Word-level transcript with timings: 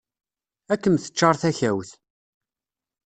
Ad 0.71 0.79
kem-teččar 0.81 1.35
takawt. 1.41 1.91